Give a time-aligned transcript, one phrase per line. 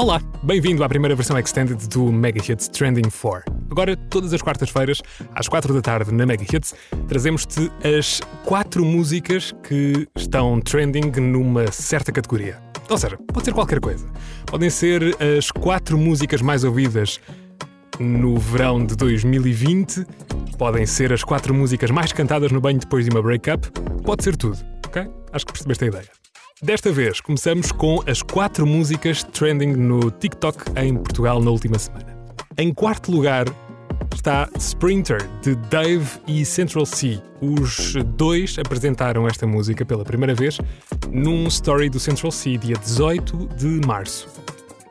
[0.00, 3.54] Olá, bem-vindo à primeira versão extended do Mega Hits Trending 4.
[3.70, 5.02] Agora, todas as quartas-feiras,
[5.34, 6.74] às 4 da tarde na Mega Hits,
[7.06, 12.58] trazemos-te as 4 músicas que estão trending numa certa categoria.
[12.88, 14.08] Ou seja, pode ser qualquer coisa.
[14.46, 15.02] Podem ser
[15.36, 17.20] as 4 músicas mais ouvidas
[17.98, 20.06] no verão de 2020,
[20.56, 23.70] podem ser as 4 músicas mais cantadas no banho depois de uma breakup,
[24.02, 24.56] pode ser tudo,
[24.86, 25.06] ok?
[25.30, 26.19] Acho que percebeste a ideia.
[26.62, 32.14] Desta vez, começamos com as quatro músicas trending no TikTok em Portugal na última semana.
[32.58, 33.46] Em quarto lugar
[34.14, 37.18] está Sprinter, de Dave e Central C.
[37.40, 40.58] Os dois apresentaram esta música pela primeira vez
[41.10, 44.28] num story do Central C, dia 18 de março.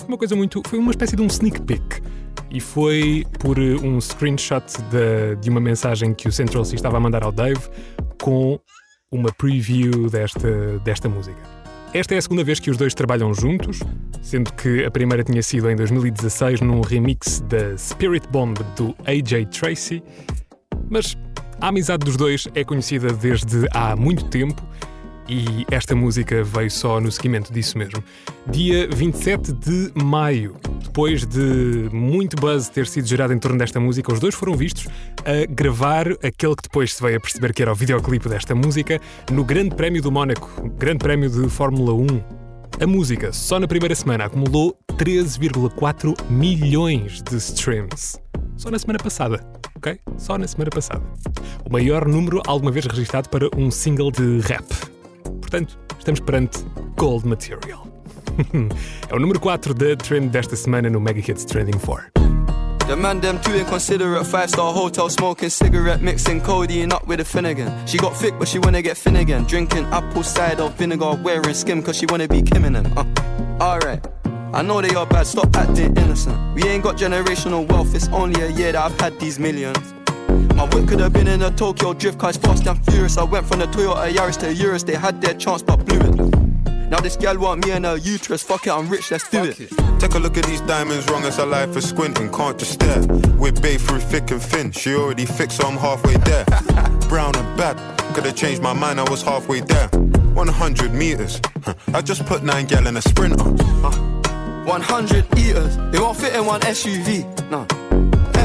[0.07, 0.63] Uma coisa muito.
[0.67, 2.01] foi uma espécie de um sneak peek.
[2.49, 6.99] E foi por um screenshot de, de uma mensagem que o Central C estava a
[6.99, 7.61] mandar ao Dave
[8.19, 8.59] com
[9.11, 11.58] uma preview desta, desta música.
[11.91, 13.79] Esta é a segunda vez que os dois trabalham juntos,
[14.21, 19.47] sendo que a primeira tinha sido em 2016 num remix da Spirit Bomb do AJ
[19.49, 20.03] Tracy.
[20.87, 21.17] Mas
[21.59, 24.61] a amizade dos dois é conhecida desde há muito tempo
[25.29, 28.03] e esta música veio só no seguimento disso mesmo.
[28.47, 34.11] Dia 27 de maio, depois de muito buzz ter sido gerado em torno desta música,
[34.11, 34.87] os dois foram vistos
[35.19, 38.99] a gravar aquele que depois se veio a perceber que era o videoclipe desta música
[39.31, 42.07] no Grande Prémio do Mónaco, Grande Prémio de Fórmula 1.
[42.81, 48.19] A música, só na primeira semana, acumulou 13,4 milhões de streams.
[48.57, 49.99] Só na semana passada, ok?
[50.17, 51.03] Só na semana passada.
[51.65, 54.65] O maior número alguma vez registado para um single de rap.
[55.49, 56.59] Portanto, estamos perante
[56.95, 57.87] Gold Material.
[59.09, 62.11] é o número 4 da trend desta semana no Mega Hits Trending 4.
[62.85, 67.25] The man them too inconsiderate Five star hotel smoking cigarette Mixing codeine up with a
[67.25, 67.71] Finnegan.
[67.87, 71.97] She got thick but she wanna get Finnegan Drinking apple cider vinegar Wearing skim cause
[71.97, 73.05] she wanna be Kim and them uh,
[73.59, 74.05] Alright
[74.53, 76.37] I know they are bad, stop acting innocent.
[76.55, 79.93] We ain't got generational wealth It's only a year that I've had these millions
[80.55, 83.17] my whip could have been in a Tokyo drift car, fast and furious.
[83.17, 86.49] I went from the Toyota Yaris to Urus, they had their chance but blew it.
[86.89, 88.41] Now this gal want me and her uterus.
[88.41, 89.59] Fuck it, I'm rich, let's do it.
[89.59, 89.69] it.
[89.99, 92.31] Take a look at these diamonds, wrong as a life is squinting.
[92.31, 93.01] Can't just stare.
[93.37, 94.71] We're bae through thick and thin.
[94.71, 96.45] She already fixed, so I'm halfway there.
[97.09, 97.77] Brown and bad,
[98.15, 99.87] could have changed my mind, I was halfway there.
[99.87, 101.39] 100 meters,
[101.93, 103.39] I just put nine gal in a sprinter.
[103.39, 107.23] Uh, 100 eaters, it won't fit in one SUV.
[107.51, 107.67] No,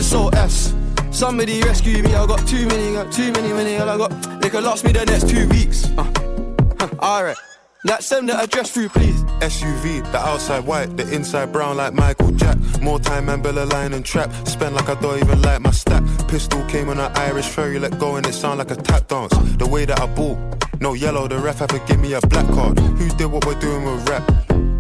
[0.00, 0.75] SOS.
[1.14, 4.41] Somebody rescue me, I got too many, got too many, many, I got.
[4.42, 5.88] They could last me the next two weeks.
[5.97, 7.36] Uh, Alright.
[7.84, 9.22] Let's send the address through, please.
[9.41, 12.58] SUV, the outside white, the inside brown like Michael Jack.
[12.82, 14.28] More time and Bella line and trap.
[14.48, 16.03] Spend like I don't even like my stack.
[16.26, 19.32] Pistol came on an Irish ferry, let go and it sound like a tap dance.
[19.56, 20.36] The way that I bought,
[20.80, 22.80] no yellow, the ref to give me a black card.
[22.80, 24.28] Who did what we're doing with rap?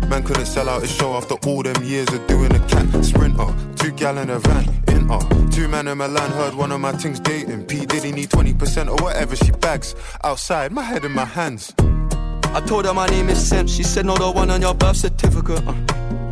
[0.08, 3.54] Man couldn't sell out his show after all them years of doing a cat sprinter.
[3.76, 5.50] Two gallon a van, uh.
[5.50, 7.64] Two man in my Milan heard one of my things dating.
[7.66, 9.94] P Diddy need 20% or whatever she bags.
[10.22, 11.74] Outside, my head in my hands.
[11.78, 13.66] I told her my name is Sam.
[13.66, 15.62] She said, No, the one on your birth certificate.
[15.66, 15.74] Uh.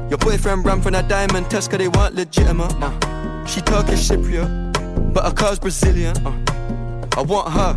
[0.08, 2.72] Your boyfriend ran from that diamond test cause they weren't legitimate.
[2.80, 3.46] Uh.
[3.46, 6.16] She Turkish Cypriot, but her car's Brazilian.
[6.26, 7.08] Uh.
[7.16, 7.74] I want her.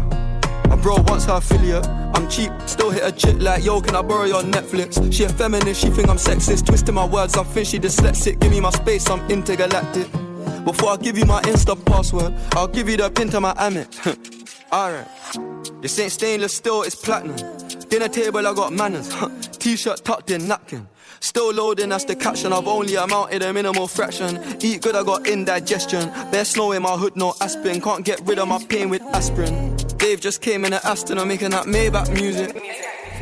[0.68, 1.86] My bro wants her affiliate.
[2.16, 5.14] I'm cheap, still hit a chick like, yo, can I borrow your Netflix?
[5.14, 6.66] She a feminist, she think I'm sexist.
[6.66, 8.40] Twisting my words, I think she dyslexic.
[8.40, 10.08] Give me my space, I'm intergalactic.
[10.66, 13.92] Before I give you my Insta password, I'll give you the pin to my Amex.
[14.74, 15.08] Alright.
[15.82, 17.38] This ain't stainless steel, it's platinum.
[17.88, 19.14] Dinner table, I got manners.
[19.60, 20.88] T-shirt tucked in napkin.
[21.20, 22.52] Still loading, that's the caption.
[22.52, 24.40] I've only amounted a minimal fraction.
[24.60, 26.10] Eat good, I got indigestion.
[26.32, 27.80] Bear snow in my hood, no aspirin.
[27.80, 29.76] Can't get rid of my pain with aspirin.
[29.98, 32.56] Dave just came in an Aston, I'm making that Maybach music.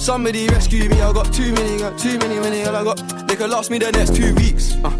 [0.00, 3.28] Somebody rescue me, I got too many, got too many, many, I got.
[3.28, 4.74] They could last me the next two weeks.
[4.82, 4.98] Uh,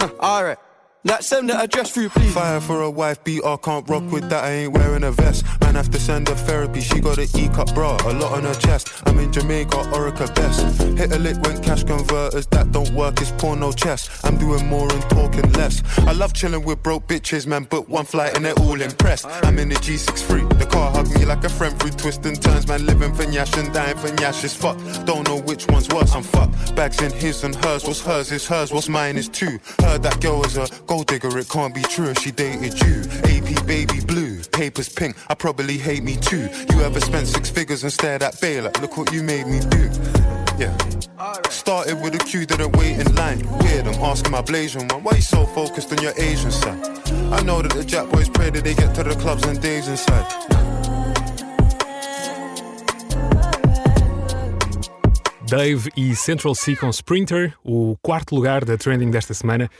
[0.00, 0.58] huh, Alright.
[1.04, 2.34] Let's send the address through, please.
[2.34, 5.44] Fire for a wife beater, can't rock with that, I ain't wearing a vest.
[5.74, 6.80] Man have to send her therapy.
[6.80, 8.92] She got an E cup bra, a lot on her chest.
[9.06, 10.80] I'm in Jamaica, Orica best.
[10.96, 13.20] Hit a lick when cash converters that don't work.
[13.20, 14.08] It's porno chess.
[14.24, 15.82] I'm doing more and talking less.
[16.06, 17.66] I love chilling with broke bitches, man.
[17.68, 19.26] But one flight and they're all impressed.
[19.42, 20.60] I'm in the G63.
[20.60, 22.68] The car hugged me like a friend through twists and turns.
[22.68, 25.04] Man, living for Nyash and dying for Nyash is fucked.
[25.06, 26.14] Don't know which one's worse.
[26.14, 26.76] I'm fucked.
[26.76, 27.82] Bags in his and hers.
[27.84, 28.72] What's hers is hers.
[28.72, 29.58] What's mine is two.
[29.80, 31.36] Heard that girl was a gold digger.
[31.36, 33.02] It can't be true she dated you.
[33.24, 34.33] AP baby blue.
[34.48, 35.16] Papers pink.
[35.28, 36.48] I probably hate me too.
[36.70, 39.60] You ever spent six figures and stared at Bay like, look what you made me
[39.70, 39.90] do.
[40.58, 40.76] Yeah.
[41.48, 43.38] Started with a queue, didn't wait in line.
[43.60, 46.78] Weird, I'm asking my Blasian one, why you so focused on your Asian side?
[47.32, 49.88] I know that the Jack boys pray that they get to the clubs and days
[49.88, 50.26] inside.
[55.46, 59.70] Dave e Central C com Sprinter, o quarto lugar da trending desta semana.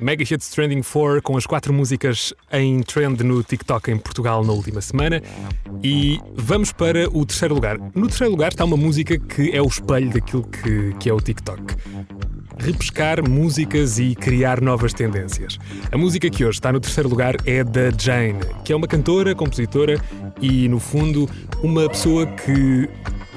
[0.00, 4.52] Mega Hits Trending 4 com as quatro músicas em trend no TikTok em Portugal na
[4.52, 5.20] última semana.
[5.82, 7.78] E vamos para o terceiro lugar.
[7.94, 11.20] No terceiro lugar está uma música que é o espelho daquilo que, que é o
[11.20, 11.62] TikTok.
[12.58, 15.58] Repescar músicas e criar novas tendências.
[15.90, 19.34] A música que hoje está no terceiro lugar é da Jane, que é uma cantora,
[19.34, 20.00] compositora
[20.40, 21.28] e, no fundo,
[21.62, 22.88] uma pessoa que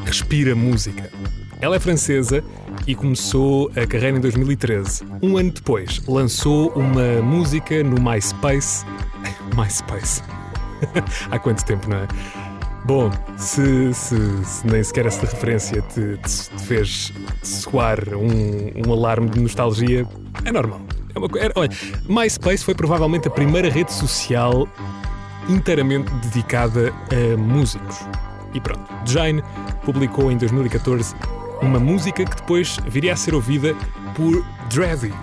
[0.05, 1.09] respira música.
[1.61, 2.43] Ela é francesa
[2.87, 5.03] e começou a carreira em 2013.
[5.21, 8.83] Um ano depois, lançou uma música no MySpace.
[9.55, 10.23] MySpace.
[11.29, 12.07] Há quanto tempo, não é?
[12.83, 17.13] Bom, se, se, se nem sequer essa referência te, te, te fez
[17.43, 20.07] soar um, um, alarme de nostalgia,
[20.43, 20.81] é normal.
[21.13, 21.69] É uma, é, olha,
[22.09, 24.67] MySpace foi provavelmente a primeira rede social
[25.47, 27.99] inteiramente dedicada a músicos.
[28.51, 29.43] E pronto, Jane
[29.85, 31.13] publicou em 2014
[31.61, 33.75] uma música que depois viria a ser ouvida
[34.15, 35.13] por Dreddy,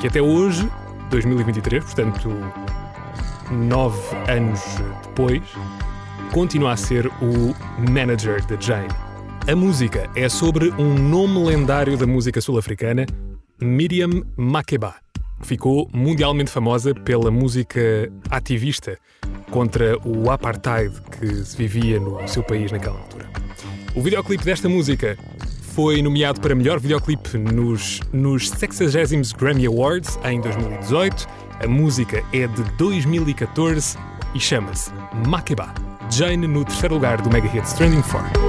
[0.00, 0.70] que até hoje,
[1.10, 2.28] 2023, portanto,
[3.50, 4.60] nove anos
[5.02, 5.42] depois,
[6.32, 7.54] continua a ser o
[7.90, 8.88] manager de Jane.
[9.46, 13.04] A música é sobre um nome lendário da música sul-africana,
[13.60, 14.94] Miriam Makeba,
[15.40, 18.96] que ficou mundialmente famosa pela música ativista
[19.50, 23.28] contra o apartheid que se vivia no seu país naquela altura.
[23.94, 25.18] O videoclipe desta música
[25.74, 31.26] foi nomeado para melhor videoclipe nos, nos 60 Grammy Awards em 2018.
[31.64, 33.96] A música é de 2014
[34.34, 34.90] e chama-se
[35.26, 35.72] Makeba.
[36.10, 38.42] Jane no terceiro lugar do Mega Hits Trending 4.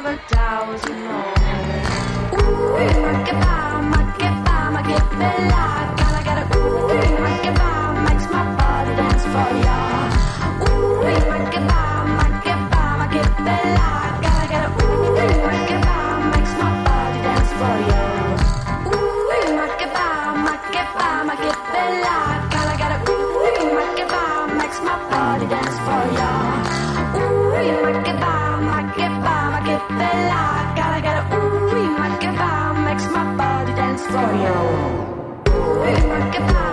[0.00, 1.34] another thousand more.
[2.32, 3.52] Ooh, I get by,
[3.92, 5.90] I get by, I get me life.
[6.00, 6.88] Gotta get a ooh,
[7.20, 7.72] I get by,
[8.08, 9.78] makes my body dance for ya.
[10.64, 11.84] Ooh, I get by,
[12.16, 14.16] I get by, I get me life.
[14.24, 16.00] Gotta get a ooh, I get by,
[16.32, 18.04] makes my body dance for ya.
[18.88, 19.28] Ooh,
[19.60, 20.08] I get by,
[20.48, 22.44] I get by, I get me life.
[22.54, 26.30] Gotta get a ooh, I get by, makes my body dance for ya.
[27.20, 28.19] Ooh, I get
[36.20, 36.69] Goodbye.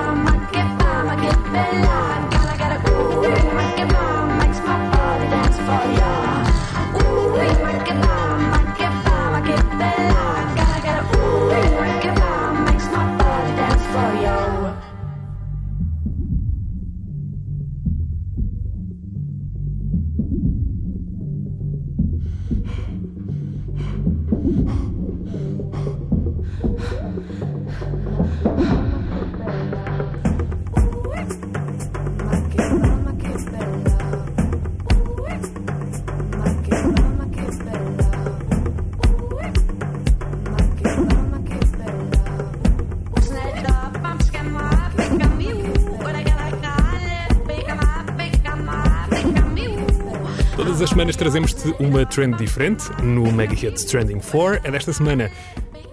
[50.97, 54.67] Semanas trazemos-te uma trend diferente no Mega Hits Trending 4.
[54.67, 55.29] A desta semana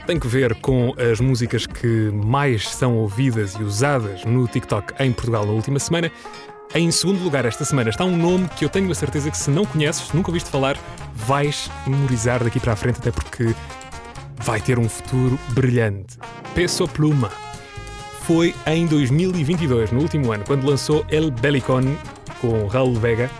[0.06, 5.12] tem que ver com as músicas que mais são ouvidas e usadas no TikTok em
[5.12, 6.10] Portugal na última semana.
[6.74, 9.50] Em segundo lugar, esta semana está um nome que eu tenho a certeza que, se
[9.50, 10.74] não conheces, nunca ouviste falar,
[11.14, 13.54] vais memorizar daqui para a frente, até porque
[14.38, 16.16] vai ter um futuro brilhante.
[16.54, 17.30] Peso Pluma.
[18.22, 21.94] Foi em 2022, no último ano, quando lançou El Belicon
[22.40, 23.30] com Raul Vega,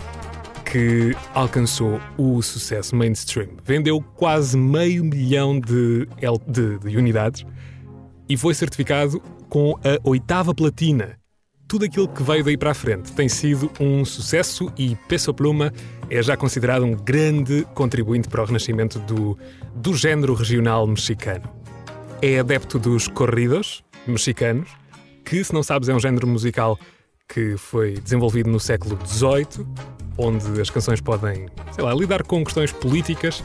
[0.75, 3.51] que alcançou o sucesso mainstream.
[3.65, 6.09] Vendeu quase meio milhão de,
[6.49, 7.47] de, de unidades
[8.29, 11.17] e foi certificado com a oitava platina.
[11.69, 15.73] Tudo aquilo que veio daí para a frente tem sido um sucesso e Peso Pluma
[16.11, 19.39] é já considerado um grande contribuinte para o renascimento do,
[19.77, 21.49] do género regional mexicano.
[22.21, 24.71] É adepto dos corridos mexicanos,
[25.25, 26.77] que, se não sabes, é um género musical
[27.29, 32.73] que foi desenvolvido no século XVIII onde as canções podem, sei lá, lidar com questões
[32.73, 33.43] políticas,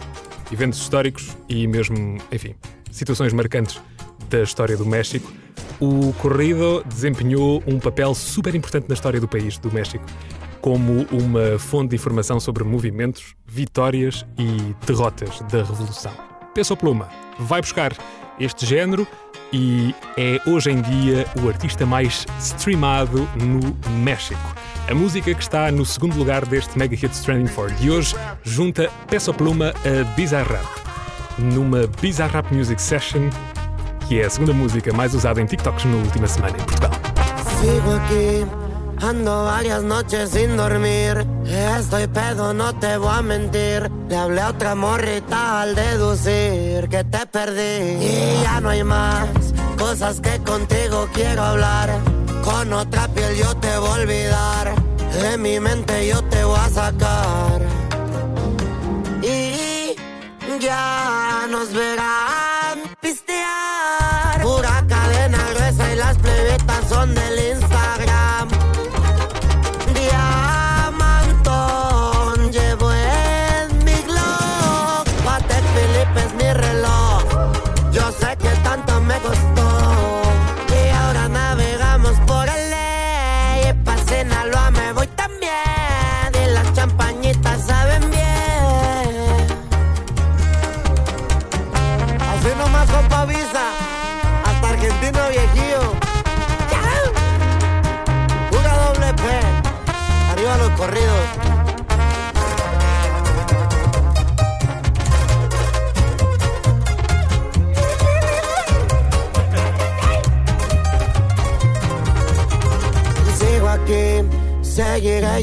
[0.51, 2.55] eventos históricos e mesmo, enfim,
[2.91, 3.81] situações marcantes
[4.29, 5.31] da história do México.
[5.79, 10.03] O corrido desempenhou um papel super importante na história do país, do México,
[10.61, 16.11] como uma fonte de informação sobre movimentos, vitórias e derrotas da Revolução.
[16.53, 17.07] Peso Pluma
[17.39, 17.95] vai buscar
[18.39, 19.07] este género
[19.51, 24.68] e é hoje em dia o artista mais streamado no México.
[24.89, 28.89] A música que está no segundo lugar deste Mega Hits Trending 4 de hoje junta
[29.07, 30.65] Peça Pluma a Bizarrap,
[31.37, 33.29] numa Bizarrap Music Session,
[34.07, 36.91] que é a segunda música mais usada em TikToks na última semana em Portugal.
[37.61, 41.23] Sigo aqui, ando varias noches sin dormir.
[41.77, 43.91] Estoy pedo, no te voy a mentir.
[44.09, 48.03] Le hablé a otra morrita al deducir que te perdí.
[48.03, 49.29] Y ya no hay más
[49.77, 52.18] cosas que contigo quiero hablar.
[52.49, 54.75] Con otra piel yo te voy a olvidar.
[55.21, 57.61] De mi mente yo te voy a sacar.
[59.21, 59.95] Y
[60.59, 64.41] ya nos verán pistear.
[64.41, 67.37] Pura cadena gruesa y las plebetas son del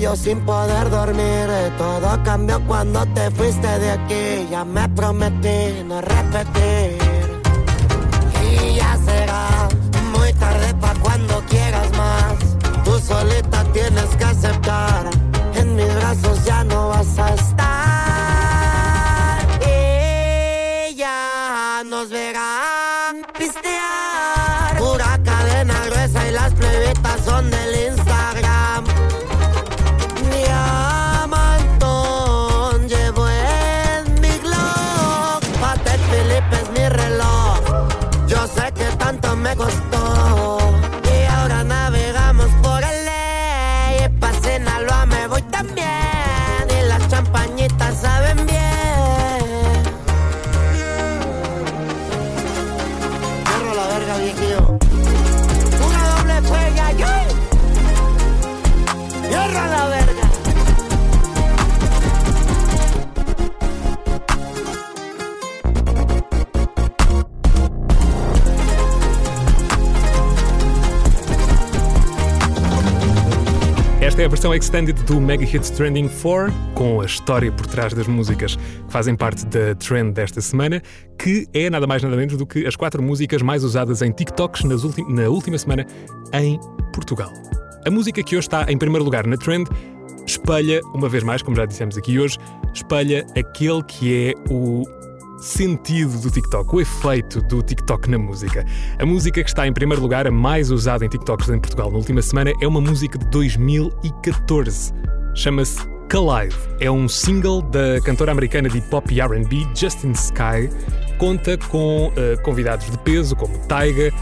[0.00, 1.48] yo sin poder dormir.
[1.78, 4.48] Todo cambió cuando te fuiste de aquí.
[4.50, 6.98] Ya me prometí no repetir.
[8.42, 9.68] Y ya será
[10.12, 12.34] muy tarde pa' cuando quieras más.
[12.84, 15.10] Tú solita tienes que aceptar.
[15.54, 17.66] En mis brazos ya no vas a estar.
[19.62, 24.76] Y ya nos verán pistear.
[24.78, 28.05] Pura cadena gruesa y las plebitas son del Instagram.
[74.26, 78.56] A versão extended do Mega Hits Trending 4, com a história por trás das músicas
[78.56, 80.83] que fazem parte da trend desta semana,
[81.16, 84.64] que é nada mais nada menos do que as quatro músicas mais usadas em TikToks
[84.64, 85.87] na última semana
[86.33, 86.59] em
[86.92, 87.30] Portugal.
[87.87, 89.68] A música que hoje está em primeiro lugar na trend
[90.26, 92.37] espelha, uma vez mais, como já dissemos aqui hoje,
[92.75, 94.83] espelha aquele que é o
[95.38, 98.64] sentido do TikTok, o efeito do TikTok na música.
[98.99, 101.99] A música que está em primeiro lugar, a mais usada em TikToks em Portugal na
[101.99, 104.93] última semana, é uma música de 2014.
[105.35, 105.78] Chama-se
[106.11, 106.57] Collide.
[106.81, 110.71] É um single da cantora americana de pop e RB Justin Sky.
[111.19, 114.12] Conta com eh, convidados de peso como Tyga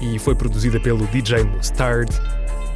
[0.00, 2.10] e foi produzida pelo DJ Mustard.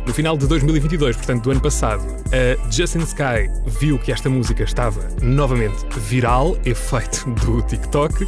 [0.09, 4.63] No final de 2022, portanto do ano passado, a Justin Sky viu que esta música
[4.63, 8.27] estava novamente viral, efeito do TikTok,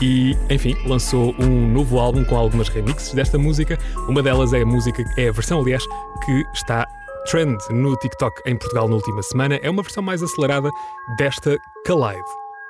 [0.00, 3.78] e, enfim, lançou um novo álbum com algumas remixes desta música.
[4.08, 5.84] Uma delas é a música, é a versão, aliás,
[6.24, 6.88] que está
[7.30, 9.56] trend no TikTok em Portugal na última semana.
[9.62, 10.70] É uma versão mais acelerada
[11.18, 12.24] desta Collide.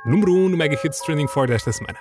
[0.04, 2.00] Número 1 um no Mega Hits Trending 4 desta semana.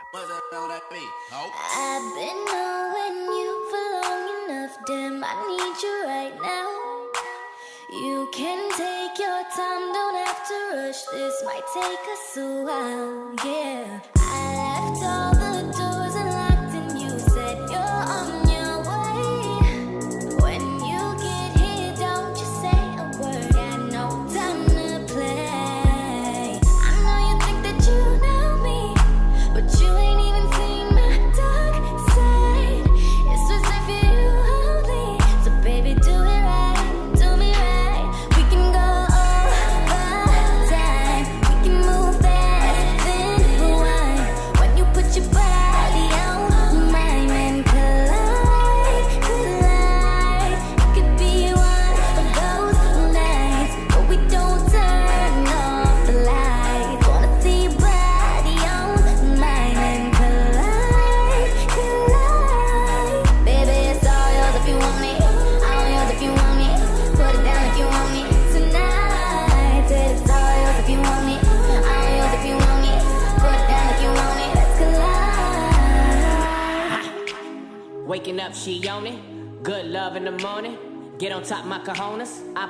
[11.11, 13.99] This might take us a while, yeah.
[14.15, 15.68] I left all the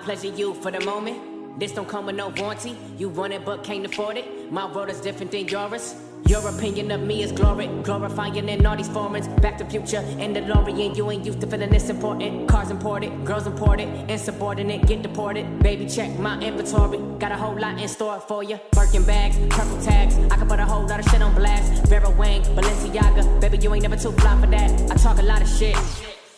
[0.04, 1.60] pleasure you for the moment.
[1.60, 2.76] This don't come with no warranty.
[2.98, 4.52] You want it but can't afford it.
[4.52, 5.94] My world is different than yours.
[6.26, 9.28] Your opinion of me is glory, glorifying in all these formats.
[9.42, 12.48] Back to future and the DeLorean, you ain't used to feeling this important.
[12.48, 15.60] Cars imported, girls imported, insubordinate, get deported.
[15.60, 17.00] Baby, check my inventory.
[17.20, 18.60] Got a whole lot in store for you.
[18.72, 20.18] Birkin bags, purple tags.
[20.32, 21.88] I can put a whole lot of shit on blast.
[21.88, 23.39] Vera Wang, Balenciaga.
[23.62, 24.92] You ain't never too fly for that.
[24.92, 25.76] I talk a lot of shit,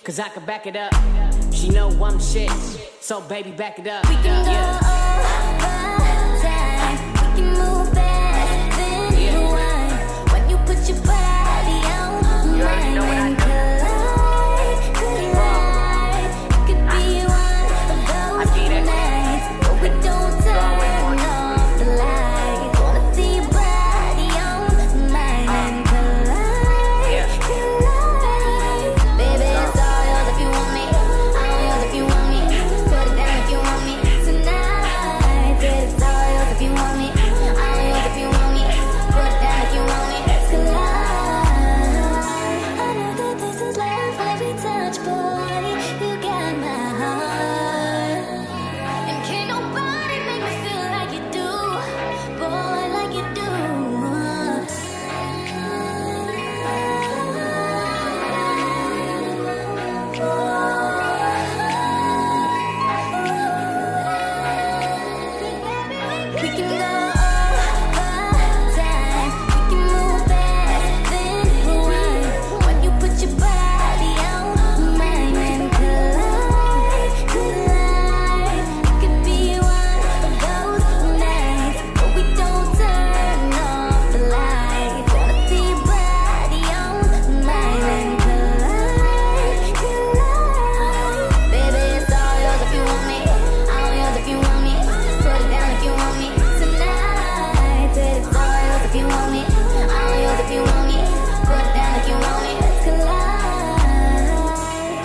[0.04, 0.91] cause I can back it up.
[1.54, 2.50] She know I'm shit.
[3.00, 4.08] So baby, back it up.
[4.10, 4.90] We can go yeah.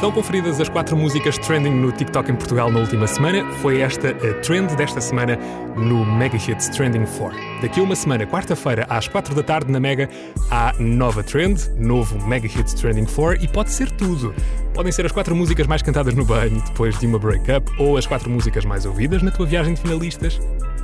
[0.00, 3.44] Conferidas as quatro músicas trending no TikTok em Portugal na última semana.
[3.54, 5.38] Foi esta a trend desta semana
[5.76, 7.36] no Mega Hits Trending 4.
[7.60, 10.08] Daqui a uma semana, quarta-feira, às quatro da tarde, na Mega,
[10.50, 14.34] há nova trend, novo Mega Hits Trending 4 e pode ser tudo.
[14.74, 18.06] Podem ser as quatro músicas mais cantadas no banho depois de uma breakup ou as
[18.06, 20.40] quatro músicas mais ouvidas na tua viagem de finalistas.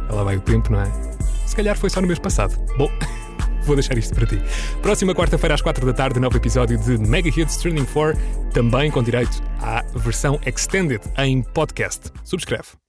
[0.09, 0.91] Ela vai o tempo, não é?
[1.47, 2.59] Se calhar foi só no mês passado.
[2.77, 2.91] Bom.
[3.65, 4.41] Vou deixar isto para ti.
[4.81, 8.21] Próxima quarta-feira às quatro da tarde, novo episódio de Mega Hits Trending 4,
[8.53, 12.11] também com direito à versão extended em podcast.
[12.25, 12.82] Subscreve.